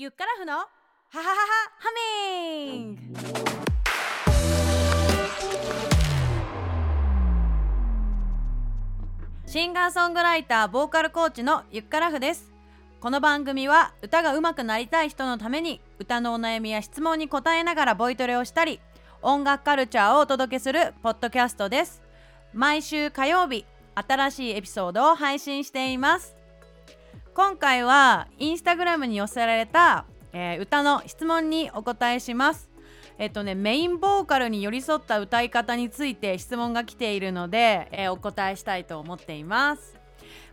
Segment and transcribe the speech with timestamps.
[0.00, 0.66] ゆっからふのはは
[1.18, 1.36] はは
[1.78, 1.90] ハ
[2.72, 3.02] ミング
[9.44, 12.50] シンガーソングライターボーカルコーチのゆっからふです。
[12.98, 18.80] この番組は歌が上手くなりたい人のために歌のお悩みや質問に答えながらボイトレをしたり
[19.20, 22.00] 音楽カルチャーをお届けするポッドキャストです。
[22.54, 26.39] 毎週火曜日新しいエピソードを配信しています。
[27.32, 32.68] 今回はインスタグラムに寄せられた、えー歌の質問にお答えします。
[33.18, 39.94] えっとねメインボーカルに寄り添った歌い方について質問が来ているので、えーお答えしたいと思っています。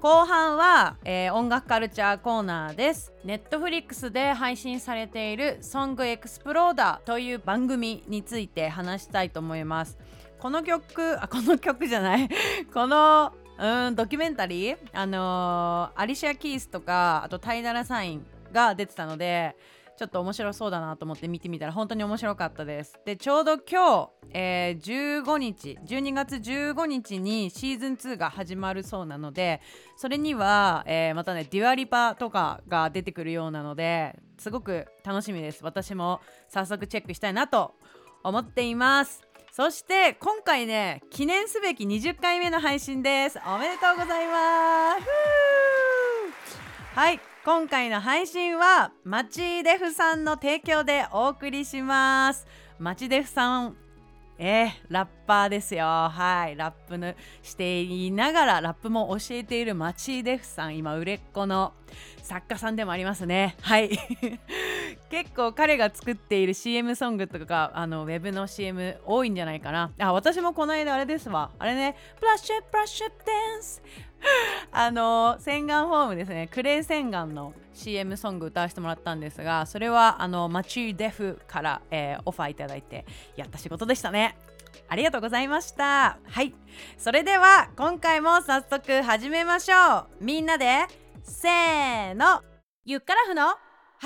[0.00, 3.12] 後半は、えー音楽カルチャーコーナーです。
[3.24, 9.98] ネットフリックスで配信されている「ソングエクスプローダー」という番組について話したいと思います。
[10.38, 12.28] この曲あこの曲じゃない。
[12.72, 14.78] このうんドキュメンタリー？
[14.94, 19.54] あのーアリシア・キースとかあとタイダラ・サインが出てたので
[19.98, 22.98] ちょっと面白そうだなと思って見てみたら本当に面白かったです。
[23.04, 29.60] でちょうど今日、えー15日12月15日にシーズン2が始まるそうなので
[29.98, 35.62] それには、えーまたねデュアリパとかが出てくるようなのですごく楽しみです。
[35.62, 37.74] 私も早速チェックしたいなと
[38.24, 39.29] 思っています。
[39.60, 43.38] そして今回ね記念すべき20回目の配信です。
[43.46, 45.02] おめでとうございます。
[46.98, 52.46] はい今回の配信はマチデフさんの提供でお送りします。
[52.78, 53.76] マチデフさん
[54.42, 55.84] えー、ラッパーですよ。
[55.84, 56.56] はい。
[56.56, 60.78] ラップのしていながらラップも教えているマチデフさん。
[60.78, 61.74] 今売れっ子の
[62.22, 63.54] 作家さんでもありますね。
[63.60, 63.90] はい。
[65.10, 69.92] 結構彼が作っている CM ソングとかあのウェブの CM 多いんじゃないかな。
[69.98, 71.50] あ私もこの間あれですわ。
[71.58, 71.94] あれね。
[72.18, 73.82] ブラッシュブラッシュダンス
[74.72, 76.48] あの洗顔フォームですね。
[76.50, 83.06] クレイ洗顔の CM ソング歌わせてもらったんですがそれはあのマチーデフから、えーオファーいただいて
[83.36, 84.36] やった仕事でしたね。
[84.88, 86.18] ありがとうございました。
[86.24, 86.52] はい。
[86.98, 90.24] それでは今回も早速始めましょう。
[90.24, 90.86] みんなで
[91.22, 92.42] せーの。
[92.84, 93.56] ゆっからふのはは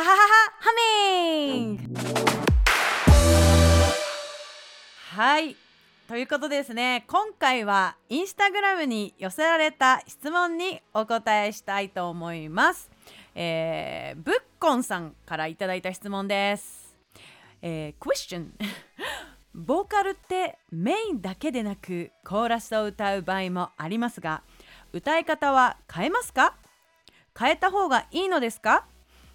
[0.00, 0.16] はは
[0.58, 1.82] ハミング。
[5.16, 5.56] はい。
[6.08, 7.04] ということですね。
[7.06, 12.90] 今回はインスタグラムに寄せられた質問にお答えしたいと思います、
[13.34, 16.94] えー、ぶっこんさんからいただいた質問です、
[17.62, 18.48] えー、Question
[19.54, 24.42] ボーカルってメインだけでなくコーラスを歌う場合もありますが
[24.92, 26.54] 歌い方は変えますか？
[27.38, 28.84] 変えた方がいいのですか？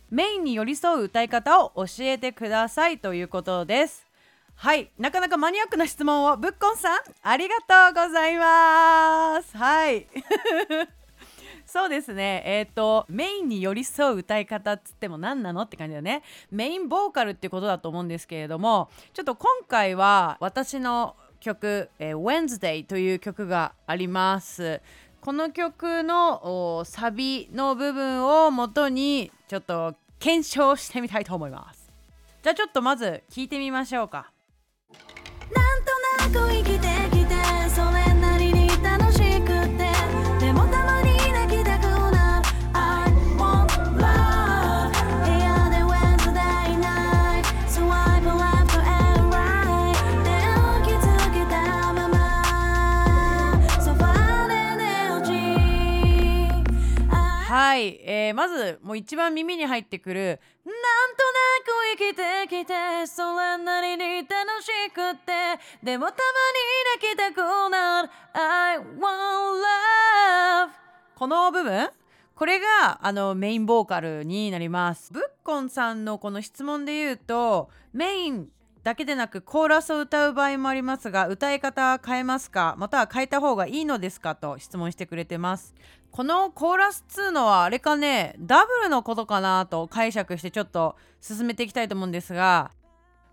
[0.09, 4.05] メインに寄り添う歌い方を教えてくださいということです。
[4.55, 4.91] はい。
[4.97, 7.55] なかなかマニアックな質問をぶっこんさんありが
[7.93, 9.57] とうございます。
[9.57, 10.07] はい。
[11.67, 12.43] そうですね。
[12.45, 16.23] えっ、とメインに寄り添う歌い方っつっても何なのって感じだね。
[16.49, 24.81] メインボーカルってことだと思うんですけれどもちょっと今回は私の曲「えー Wednesday」という曲があります。
[25.19, 31.91] この曲のサビの部分を元にちょっと検証してみたいと思います。
[32.43, 34.31] じゃあちょっとまず聞いてみましょうか。
[35.53, 37.16] なんとなく生きて
[57.57, 65.33] はい、えーまずもう一番耳に入ってくるなんとなく生きてきてそれなりに楽しくて
[65.83, 66.17] でもたま
[66.53, 66.61] に
[67.01, 67.37] 泣きたく
[67.71, 68.83] なる I want
[70.67, 70.69] love
[71.15, 71.89] この部分？
[72.35, 75.11] これがあのメインボーカルになります。
[75.11, 78.49] ブッコンさんのこの質問で言うとメイン
[78.87, 82.73] だけでなくコーラスを歌う場合もありますが歌い方は変えますか？
[82.77, 84.35] または変えた方がいいのですか？
[84.35, 85.75] と質問してくれてます。
[86.09, 88.35] このコーラス2のはあれかね？
[88.39, 92.71] ダブルのことかなと解釈してちょっと進めていきたいと思うんですが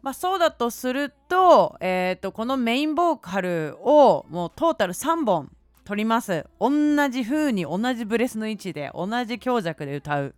[0.02, 5.52] まあ、そうだとすると,、えー、とこのメインボーカルをもうトータル3本
[5.84, 6.46] 取ります。
[6.58, 6.70] 同
[7.10, 10.34] じ風に同じブレスの位置で同じ強弱で歌う。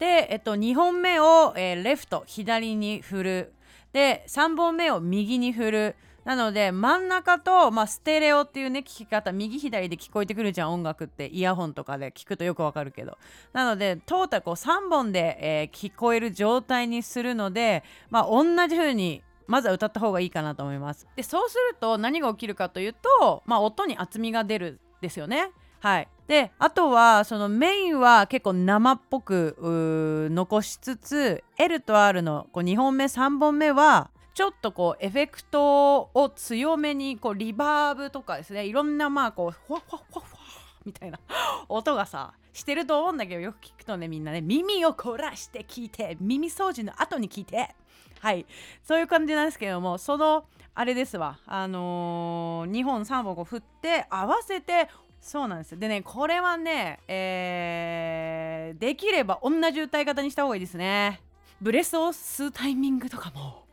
[0.00, 3.52] で、えっと、2本目を、えーレフト左に振る。
[3.96, 5.96] で3本目を右に振る。
[6.26, 11.28] なので真ん中と、まあ、ステレオっていうね聞き方右左で聞こえてくるじゃん音楽って。
[11.28, 13.16] イヤホンとかで聞くとよくわかるけど。
[13.54, 21.06] なのでトータルこう3本で、えー聞こえる状態にするので、まあ、同じ風にまずは歌った方がいいかなと思います。
[21.16, 25.52] でそうすると何が起きるかというと、まあ、音に厚みが出るですよね。
[25.86, 26.08] はい。
[26.26, 38.66] であとはそのメインは結構生っぽく残しつつ L と R のこう2本目3本目はちょっとこうエフェクトを強めにこうリバーブとかですね。
[38.66, 40.40] いろんなまあこうフワフワフワフワ
[40.84, 41.20] みたいな
[41.68, 47.76] 音がさしてると思うんだけどよく聞くとねみんなね耳を凝らして聞いて耳掃除の後に聞いて。
[48.18, 48.44] はい。
[48.82, 51.38] そういう感じなんですけどもそのあれですわ。
[51.46, 54.88] あのー、2本3本こう振って合わせて
[55.26, 55.76] そうなんです。
[55.76, 61.20] でねこれはねえー、できれば同じ歌い方にした方がいいですね。
[61.60, 63.64] ブレスを吸うタイミングとかも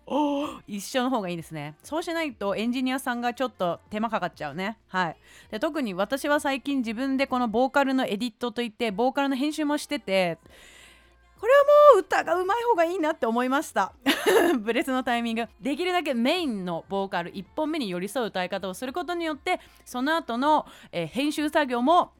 [0.68, 1.76] 一緒の方がいいですね。
[1.84, 4.80] そうしないとエンジニアさんがちょっと手間かかっちゃうね。
[4.88, 5.16] はい。
[5.52, 10.40] で特に私は最近自分でこのボーカルのエディットといってボーカルの編集もしてて
[11.44, 11.64] これは
[11.96, 13.92] もう歌が上手い方がいいなって思いました。
[14.64, 15.46] ブレスのタイミング。
[15.60, 22.14] できるだけメインのボーカル1本目に寄り添う歌い方をすることによってその後の、えー編集作業も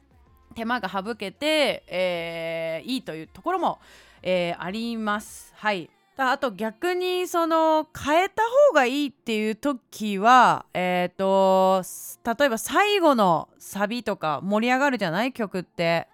[0.54, 3.78] 手間が省けて、えーいいというところも、
[4.22, 5.54] えーあります。
[5.56, 5.88] はい。
[6.18, 11.82] あと逆にその変えた方がいいっていう時はえっ、と
[12.26, 15.32] 例えば最後のサビとか盛り上がるじゃない？
[15.32, 16.08] 曲って。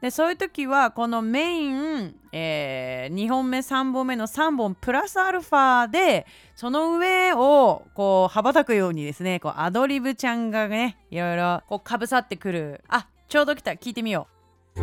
[0.00, 12.84] でそういう時はこのメイン、え2本目3本目の3本プラスアルファでその上をこう羽ばたくようにですねこうアドリブちゃんがねいろいろこうかぶさってくる。
[12.88, 13.70] あちょうど来た。
[13.72, 14.28] 聞いてみよ
[14.76, 14.80] う。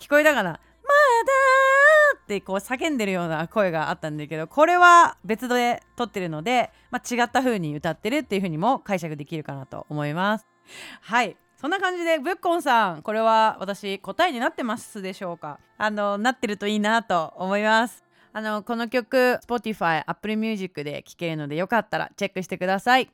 [0.00, 0.58] 聞こえたかな？
[2.24, 10.46] ってこう叫んでるような声があったんだけどこれは別で撮ってるので、まあ、違った風に歌ってるっていう風にも解釈できるかなと思います。
[11.02, 11.36] はい。
[11.56, 15.58] そんな感じでぶっこんさんこれは私答えになってますでしょうか？
[15.78, 18.02] あのなってるといいなと思います。
[18.32, 23.08] あのこの曲 Spotify、Apple Music で聴けるのでよかったらチェックしてください。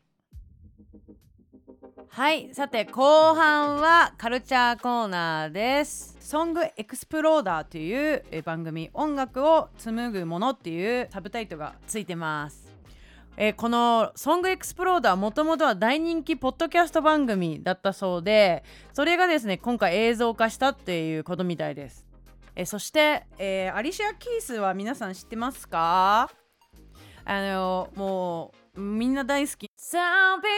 [2.13, 2.53] はい。
[2.53, 6.17] さて後半はカルチャーコーナーです。
[6.19, 12.69] Song Exploder という番組音楽を紡ぐ者っていうサブタイトルがついてます。
[13.37, 22.05] えーこの Song Exploder もともとは大人気ポッドキャスト番組だったそうでそれがですね今回映像化したっていうことみたいです。
[22.57, 26.29] えーそして、えーアリシア・キースは皆さん知ってますか？
[27.25, 29.71] あのもうみんな大好き。
[29.79, 30.51] Some people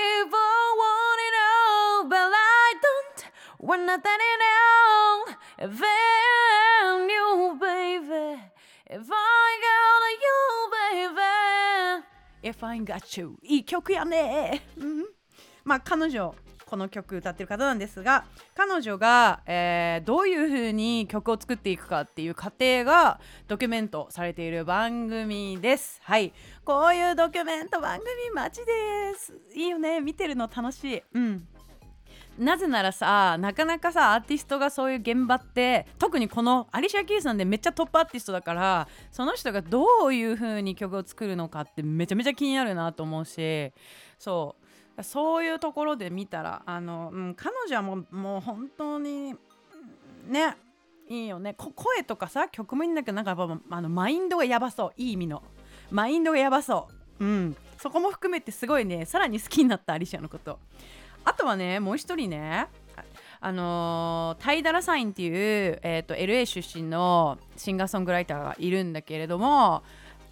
[3.62, 8.52] want nothing at all If I you baby
[8.94, 12.04] If I got you baby.
[12.42, 13.38] If I got you.
[13.42, 14.60] いい曲やね。
[15.64, 16.34] まあ彼女
[16.66, 18.24] この曲歌ってる方なんですが
[18.54, 26.00] 彼女が、えーどういう風に曲を作っていくかっていう過程がドキュメントされている番組です。
[26.02, 26.32] はい。
[26.64, 29.34] こういうドキュメント番組マジです。
[29.54, 30.00] いいよね。
[30.00, 31.02] 見てるの楽しい。
[31.14, 31.48] うん。
[32.38, 43.72] なぜならさなかなかさアーティストがそういう現場って特にこのアリシア・キースなんでめっちゃトップアーティストだからその人がどういう風に曲を作るのかってめちゃめちゃ気になるなと思うし
[44.18, 44.62] そう。
[45.02, 49.34] そういうところで見たらあの、うん、彼女はもうもう本当に
[50.28, 50.56] ね
[51.08, 51.54] いいよね。
[51.54, 53.36] 声とかさ曲もいいんだけどなんか
[53.70, 54.92] あのマインドがやばそう。
[54.96, 55.42] いい意味の。
[55.90, 56.88] マインドがやばそ
[57.18, 57.24] う。
[57.24, 57.56] うん。
[57.78, 60.58] そこも含めてすごいねさらに好きになったアリシアのこと。
[61.24, 62.68] あとはねもう一人ね
[63.40, 69.82] あのータイダラサインっていう、えー、と LA 出身のシンガーソングライターがいるんだけれども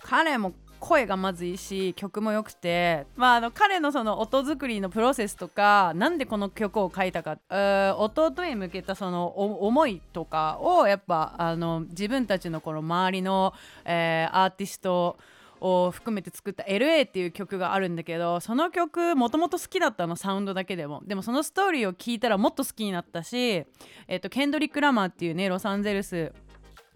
[0.03, 13.53] 彼も声がまずいいし曲も良くて、まあ、あの彼のその音作りのプロセスとかなんでこの曲を書いたか、弟へ向けたその思いとかをやっぱあの自分たちのこの周りの、
[13.85, 15.19] えーアーティスト
[15.61, 21.03] を含めて作った LA っていう曲があるんだけどその曲もともと好きだったのサウンドだけでも。
[21.07, 26.33] でもそのストーリーを聞いたらもっと好きになったし、えー、とケンドリック・ラマーっていうねロサンゼルス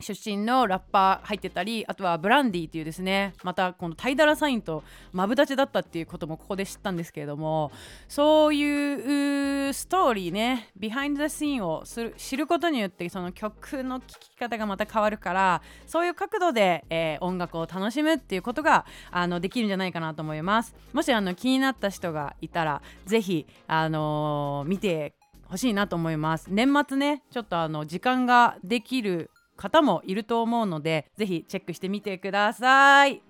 [0.04, 7.72] 出身のラッパー入ってたりあとはブランディっていうですねまたこのタイダラサインとマブダチだったっていうこともここで知ったんですけれども
[8.06, 20.74] そういうストーリーねビハインド・ザ・シーンをする知ることによってその曲の聴き方がまた変わるからそういう角度で、えー音楽を楽しむっていうことがあのできるんじゃないかなと思います。
[20.92, 25.14] もしあの気になった人がいたらぜひあのー見て
[25.48, 26.48] ほしいなと思います。
[26.50, 33.22] 年末ねちょっとあの時間ができる方もいると思うのでぜひチェックしてみてください。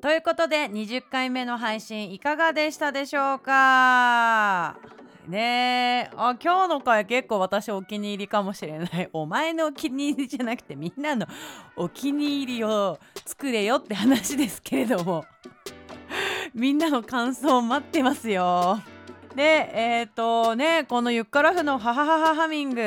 [0.00, 4.76] ということで20回目の配信いかがでしたでしょうか？
[5.28, 6.10] ねえ。
[6.16, 9.08] あ今日の回結構私お気に入りかもしれない。
[9.14, 11.26] お前のお気に入りじゃなくてみんなの
[11.76, 15.24] お気に入りを作れよって話ですけれども。
[16.52, 18.80] みんなの感想待ってますよ。
[19.36, 22.80] でえっ、とねこのゆっからふのハハハハハミング、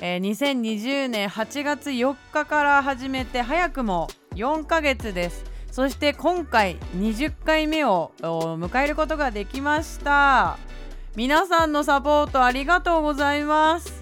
[0.00, 5.44] えー2020年8月4日から始めて早くも4ヶ月です。
[5.70, 10.56] そして今回20回目を迎えることができました。
[11.16, 14.00] 皆さんのサポートありがとうございます。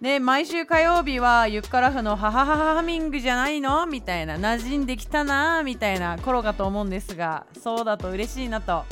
[0.00, 3.86] で毎週火曜日はゆっからふのハハハハミングじゃないの？
[3.86, 5.62] みたいな馴染んできたな？
[5.62, 8.84] みたいな頃かと思うんですがそうだと嬉しいなと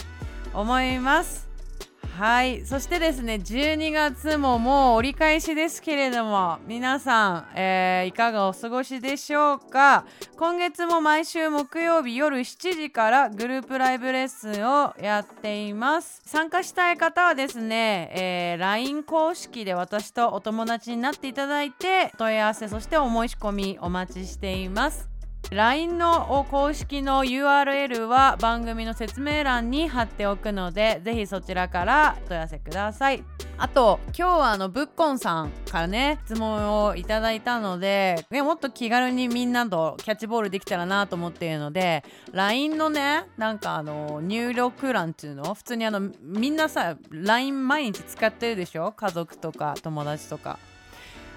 [0.54, 1.49] 思います。
[2.18, 2.66] はい。
[2.66, 10.04] そしてですね12月ももう折り返しですけれども皆さん、えーいかがお過ごしでしょうか？
[10.36, 16.22] 今月も毎週木曜日夜7時からグループライブレッスンをやっています。
[16.26, 25.09] 参加したい方はですね、えー LINE 公式で私とお友達になっていただいて問い合わせそしてお申し込みお待ちしています。
[25.50, 33.24] LINE の公式の URL は番組の説明欄に貼っておくのでぜひそちらからお問い合わせください。
[33.58, 48.92] あと今日はあのブッコンさんからね質問をいただいたので、ね、もっと気軽にみんなとキャッチボールできたらなと思っているので LINE のねなんかあの入力欄っていうの普通にあのみんなさ LINE 毎日使ってるでしょ？
[48.92, 50.58] 家族とか友達とか。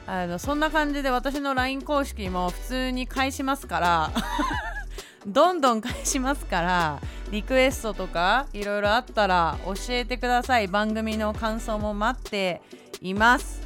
[0.06, 4.12] あのそんな感じで私の LINE 公式も普通に返しますから
[5.26, 7.00] どんどん返しますから
[7.32, 10.68] リクエストとかいろいろあったら教えてください。
[10.68, 12.62] 番組の感想も待って
[13.02, 13.62] います。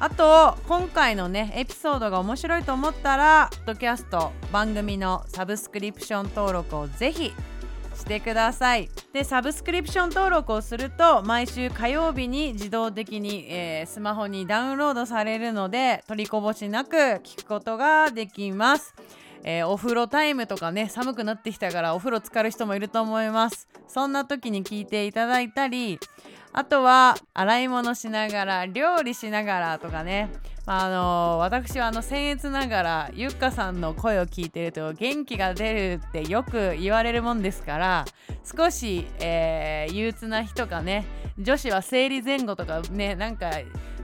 [0.00, 7.32] あと今回のねエピソードが面白いと思ったらポッドキャスト番組のサブスクリプション登録をぜひ
[7.94, 8.88] してください。
[9.12, 18.94] でサブスクリプション登録をすると毎週火曜日に自動的に、えースマホにダウンロードされるので取りこぼしなく聞くことができます、
[19.44, 23.68] えーお風呂タイムとかね寒くなってきたからお風呂浸かる人もいると思います。
[23.86, 26.00] そんな時に聞いていただいたり
[26.52, 30.30] あとは洗い物しながら料理しながらとかね、
[30.66, 38.04] あ、の私はあの僭越ながらゆっかさんの声を聞いてると元気が出るってよく言われるもんですから
[38.44, 41.04] 少し、えー憂鬱な日とかね
[41.38, 43.50] 女子は生理前後とかねなんか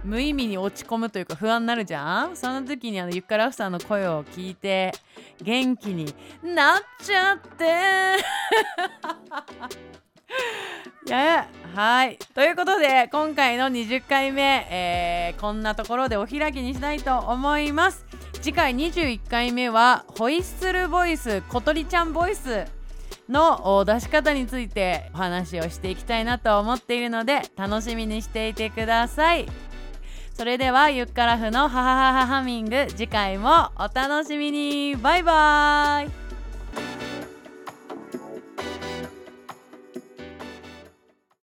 [0.05, 2.37] 無意味に落ち込むというか不安になるじゃん？
[2.37, 4.93] その時にあのゆっからふさんの声を聞いて
[5.43, 6.07] 元気に
[6.43, 7.65] なっちゃって。
[11.09, 12.19] や はい。
[12.35, 18.05] ということで今回の20回目、えーこんなところでお開きにしたいと思います。
[18.43, 22.65] 次回21回目はホイッスルボイス小鳥ちゃんボイス
[23.29, 29.47] の出し方についてお話をしていきたいなと思っているので楽しみにしていてください。
[30.35, 34.97] それではゆっからふのハハハハハミング次回もお楽しみに。
[34.97, 37.00] バイバイ。